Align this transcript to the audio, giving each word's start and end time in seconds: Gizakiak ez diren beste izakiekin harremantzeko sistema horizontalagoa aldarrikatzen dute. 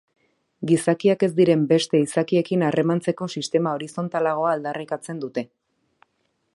Gizakiak 0.69 1.25
ez 1.27 1.29
diren 1.39 1.67
beste 1.71 2.01
izakiekin 2.05 2.65
harremantzeko 2.69 3.29
sistema 3.37 3.77
horizontalagoa 3.77 4.55
aldarrikatzen 4.57 5.23
dute. 5.27 5.47